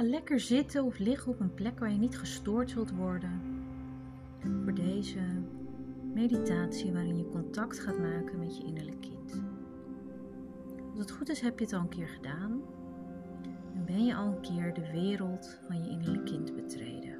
[0.00, 3.40] ga lekker zitten of liggen op een plek waar je niet gestoord zult worden.
[4.62, 5.20] Voor deze
[6.14, 9.42] meditatie waarin je contact gaat maken met je innerlijk kind.
[10.90, 12.62] Als het goed is heb je het al een keer gedaan.
[13.74, 17.18] En ben je al een keer de wereld van je innerlijk kind betreden.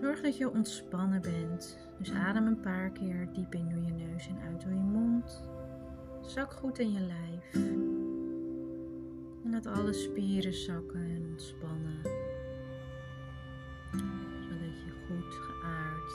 [0.00, 1.78] Zorg dat je ontspannen bent.
[1.98, 5.42] Dus adem een paar keer diep in door je neus en uit door je mond.
[6.20, 7.98] Zak goed in je lijf.
[9.44, 12.02] En laat alle spieren zakken en ontspannen.
[14.40, 16.12] Zodat je goed geaard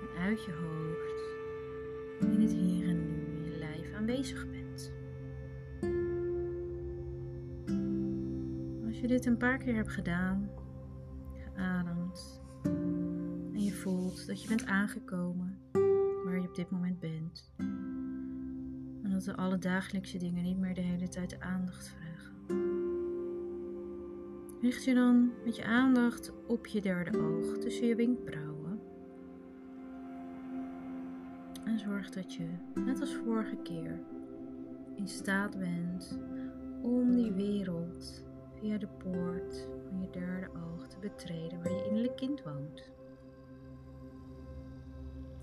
[0.00, 1.36] en uit je hoofd
[2.20, 4.92] in het hier en nu in je lijf aanwezig bent.
[8.86, 10.50] Als je dit een paar keer hebt gedaan,
[11.34, 12.40] geademd
[13.52, 15.58] en je voelt dat je bent aangekomen
[16.24, 17.52] waar je op dit moment bent.
[19.02, 22.07] En dat de alle dagelijkse dingen niet meer de hele tijd de aandacht vragen.
[24.60, 28.80] Richt je dan met je aandacht op je derde oog tussen je wenkbrauwen.
[31.64, 34.00] En zorg dat je, net als vorige keer,
[34.96, 36.18] in staat bent
[36.82, 38.26] om die wereld
[38.60, 42.90] via de poort van je derde oog te betreden waar je innerlijk kind woont.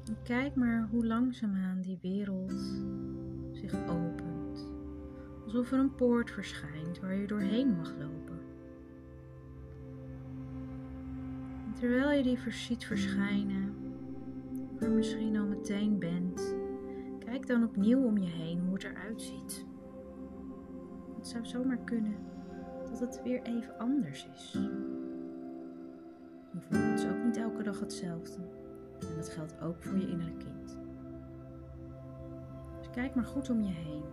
[0.06, 2.54] En kijk maar hoe langzaamaan die wereld
[3.52, 4.72] zich opent.
[5.44, 8.25] Alsof er een poort verschijnt waar je doorheen mag lopen.
[11.86, 13.74] Terwijl je die ziet verschijnen,
[14.80, 16.56] er misschien al meteen bent,
[17.20, 19.66] kijk dan opnieuw om je heen hoe het eruit ziet.
[21.18, 22.16] Het zou zomaar kunnen
[22.90, 24.58] dat het weer even anders is.
[26.52, 28.40] Bijvoorbeeld is ook niet elke dag hetzelfde.
[29.00, 30.78] En dat geldt ook voor je innerlijk kind.
[32.78, 34.04] Dus kijk maar goed om je heen.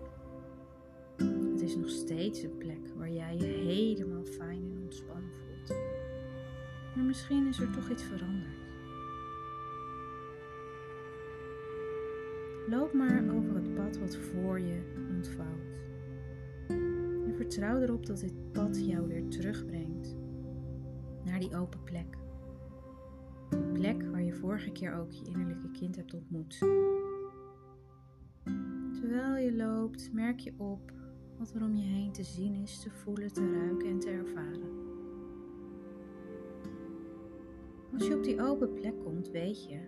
[1.52, 5.41] Het is nog steeds een plek waar jij je helemaal fijn en ontspannen voelt.
[6.94, 8.60] Maar misschien is er toch iets veranderd.
[12.68, 15.80] Loop maar over het pad wat voor je ontvouwt.
[17.26, 20.16] En vertrouw erop dat dit pad jou weer terugbrengt
[21.24, 22.18] naar die open plek.
[23.50, 26.58] De plek waar je vorige keer ook je innerlijke kind hebt ontmoet.
[28.92, 30.92] Terwijl je loopt, merk je op
[31.38, 34.71] wat er om je heen te zien is, te voelen, te ruiken en te ervaren.
[37.92, 39.78] Als je op die open plek komt, weet je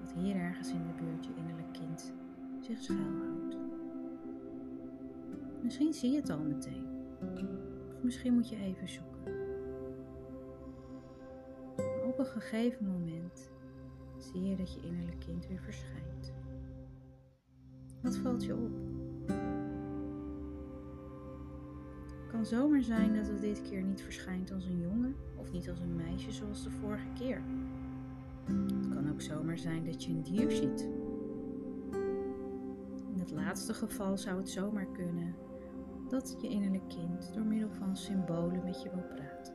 [0.00, 2.12] dat hier ergens in de buurt je innerlijk kind
[2.60, 3.56] zich schuilhoudt.
[5.62, 6.86] Misschien zie je het al meteen.
[7.20, 7.42] Of
[8.02, 9.36] misschien moet je even zoeken.
[11.76, 13.50] Maar op een gegeven moment
[14.16, 16.32] zie je dat je innerlijk kind weer verschijnt.
[18.02, 18.87] Wat valt je op?
[22.38, 25.80] Kan zomaar zijn dat het dit keer niet verschijnt als een jongen of niet als
[25.80, 27.42] een meisje zoals de vorige keer.
[28.44, 30.88] Het kan ook zomaar zijn dat je een dier ziet.
[33.12, 35.34] In het laatste geval zou het zomaar kunnen
[36.08, 39.54] dat je innerlijk kind door middel van symbolen met je wil praten.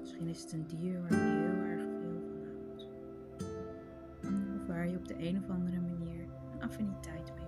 [0.00, 2.88] Misschien is het een dier waar je heel erg veel van houdt.
[4.60, 7.39] Of waar je op de een of andere manier een affiniteit mee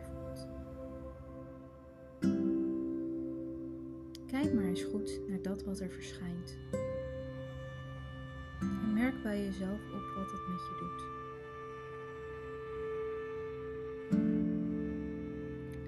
[4.42, 6.58] Kijk maar eens goed naar dat wat er verschijnt.
[8.60, 11.02] En merk bij jezelf op wat het met je doet.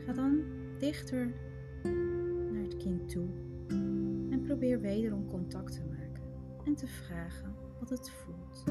[0.05, 0.45] Ga dan
[0.79, 1.33] dichter
[2.53, 3.29] naar het kind toe
[4.31, 6.23] en probeer wederom contact te maken
[6.65, 8.65] en te vragen wat het voelt.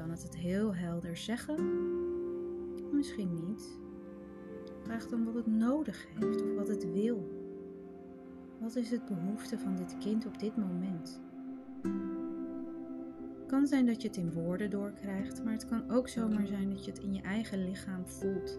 [0.00, 1.56] Kan het het heel helder zeggen,
[2.92, 3.78] misschien niet.
[4.82, 7.28] Vraag dan wat het nodig heeft of wat het wil.
[8.60, 11.20] Wat is het behoefte van dit kind op dit moment?
[13.38, 16.70] Het kan zijn dat je het in woorden doorkrijgt, maar het kan ook zomaar zijn
[16.70, 18.58] dat je het in je eigen lichaam voelt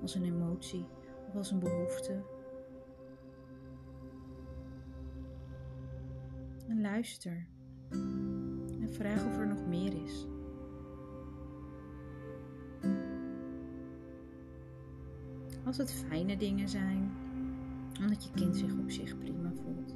[0.00, 0.84] als een emotie
[1.28, 2.22] of als een behoefte.
[6.68, 7.46] En luister
[8.80, 10.26] en vraag of er nog meer is.
[15.64, 17.10] Als het fijne dingen zijn,
[18.00, 19.94] omdat je kind zich op zich prima voelt,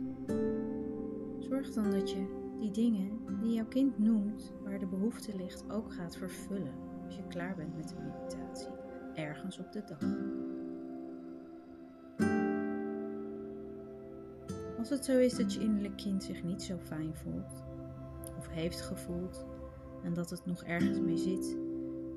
[1.38, 2.26] zorg dan dat je
[2.60, 3.10] die dingen
[3.40, 6.72] die jouw kind noemt, waar de behoefte ligt, ook gaat vervullen
[7.04, 8.70] als je klaar bent met de meditatie,
[9.14, 9.98] ergens op de dag.
[14.78, 17.62] Als het zo is dat je innerlijk kind zich niet zo fijn voelt,
[18.38, 19.46] of heeft gevoeld,
[20.02, 21.56] en dat het nog ergens mee zit,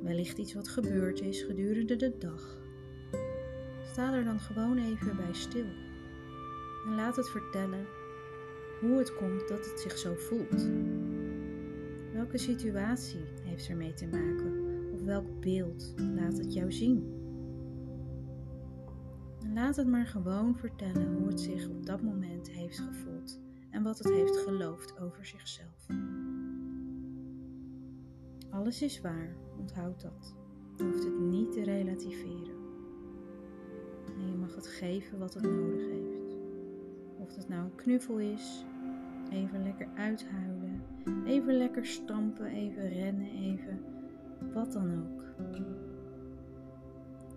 [0.04, 2.59] wellicht iets wat gebeurd is gedurende de dag.
[4.00, 5.66] Sta er dan gewoon even bij stil
[6.86, 7.86] en laat het vertellen
[8.80, 10.70] hoe het komt dat het zich zo voelt.
[12.14, 14.54] Welke situatie heeft ermee te maken
[14.94, 17.14] of welk beeld laat het jou zien?
[19.44, 23.84] En laat het maar gewoon vertellen hoe het zich op dat moment heeft gevoeld en
[23.84, 25.86] wat het heeft geloofd over zichzelf.
[28.50, 30.36] Alles is waar, onthoud dat.
[30.76, 32.59] Je hoeft het niet te relativeren.
[34.18, 36.38] En je mag het geven wat het nodig heeft.
[37.18, 38.66] Of het nou een knuffel is,
[39.32, 40.82] even lekker uithuilen,
[41.26, 43.80] even lekker stampen, even rennen, even
[44.54, 45.24] wat dan ook.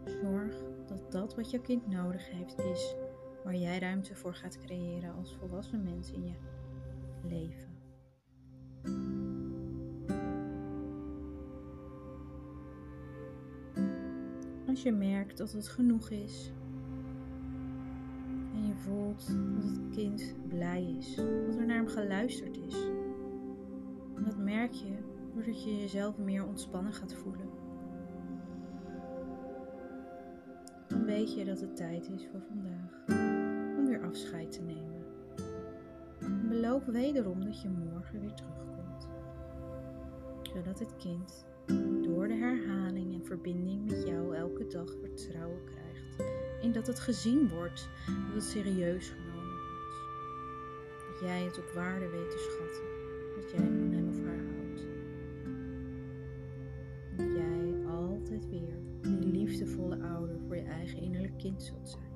[0.04, 2.94] Zorg dat dat wat je kind nodig heeft is
[3.44, 6.34] waar jij ruimte voor gaat creëren als volwassen mens in je
[7.28, 7.70] leven.
[14.66, 16.52] Als je merkt dat het genoeg is
[18.82, 22.75] voelt dat het kind blij is, dat er naar hem geluisterd is.
[24.17, 24.96] En dat merk je
[25.34, 27.49] doordat je jezelf meer ontspannen gaat voelen.
[30.88, 33.19] Dan weet je dat het tijd is voor vandaag
[33.79, 35.05] om weer afscheid te nemen.
[36.20, 39.08] En beloof wederom dat je morgen weer terugkomt,
[40.43, 41.46] zodat het kind
[42.02, 45.81] door de herhaling en verbinding met jou elke dag vertrouwen krijgt
[46.62, 49.97] in dat het gezien wordt, dat het serieus genomen wordt,
[51.09, 52.85] dat jij het op waarde weet te schatten,
[53.41, 54.87] dat jij van hem of haar houdt.
[57.17, 62.11] Dat jij altijd weer die liefdevolle ouder voor je eigen innerlijk kind zult zijn.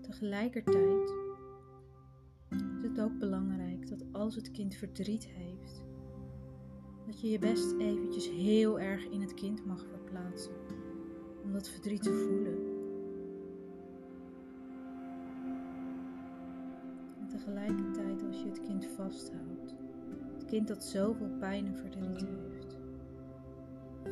[0.00, 1.14] Tegelijkertijd
[2.48, 5.82] is het ook belangrijk dat als het kind verdriet heeft,
[7.06, 9.84] dat je je best eventjes heel erg in het kind mag
[11.42, 12.58] Om dat verdriet te voelen.
[17.20, 19.74] En tegelijkertijd als je het kind vasthoudt.
[20.32, 22.78] Het kind dat zoveel pijn en verdriet heeft.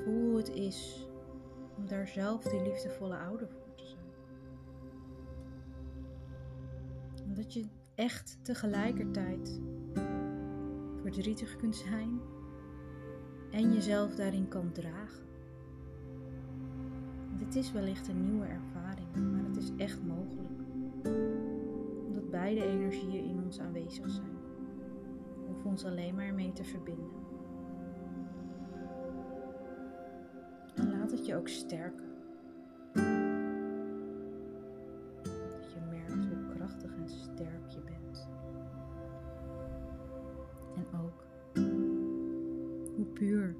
[0.04, 1.08] Voel hoe het is
[1.76, 4.04] om daar zelf die liefdevolle ouder voor te zijn.
[7.28, 7.64] Omdat je
[7.94, 9.60] echt tegelijkertijd
[11.02, 12.20] verdrietig kunt zijn
[13.50, 15.24] en jezelf daarin kan dragen.
[17.38, 20.60] Dit is wellicht een nieuwe ervaring, maar het is echt mogelijk.
[22.06, 24.36] Omdat beide energieën in ons aanwezig zijn.
[25.62, 27.24] We ons alleen maar mee te verbinden.
[30.74, 32.04] En laat het je ook sterken.
[35.52, 38.28] Dat je merkt hoe krachtig en sterk je bent.
[40.76, 41.24] En ook
[42.96, 43.56] hoe puur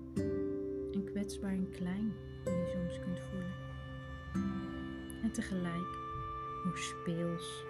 [0.93, 2.13] en kwetsbaar en klein
[2.45, 3.66] je soms kunt voelen.
[5.23, 5.97] En tegelijk
[6.63, 7.65] hoe speels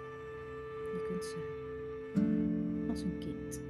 [0.91, 3.61] je kunt zijn als een kind.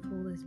[0.00, 0.44] Voel dit.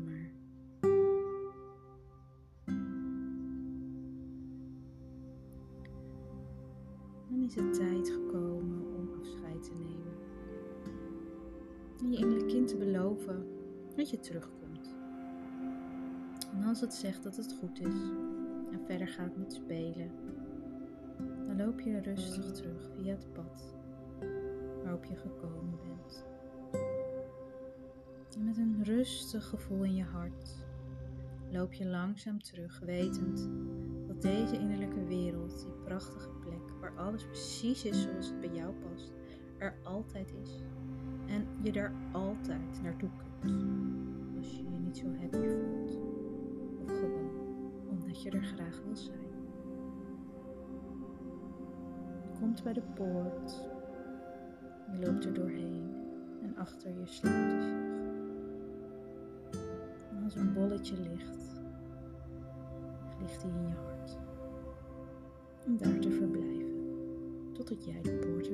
[7.30, 8.61] Dan is het tijd gekomen
[12.02, 13.46] En je innerlijk kind te beloven
[13.96, 14.96] dat je terugkomt.
[16.54, 18.10] En als het zegt dat het goed is
[18.72, 20.12] en verder gaat met spelen,
[21.48, 23.76] dan loop je rustig terug via het pad
[24.84, 26.26] waarop je gekomen bent.
[28.36, 30.66] En met een rustig gevoel in je hart
[31.52, 33.50] loop je langzaam terug, wetend
[34.08, 38.74] dat deze innerlijke wereld, die prachtige plek waar alles precies is zoals het bij jou
[38.74, 39.12] past,
[39.58, 40.62] er altijd is.
[41.32, 43.10] En je daar altijd naartoe
[43.40, 43.54] kunt.
[44.38, 46.00] Als je je niet zo happy voelt.
[46.84, 47.30] Of gewoon
[47.90, 49.20] omdat je er graag wil zijn.
[52.22, 53.70] Je komt bij de poort.
[54.92, 55.90] Je loopt er doorheen.
[56.42, 57.90] En achter je sluit je zich.
[60.10, 61.62] En als een bolletje ligt,
[63.20, 64.18] ligt hij in je hart.
[65.66, 66.70] Om daar te verblijven.
[67.54, 68.48] Totdat jij de poort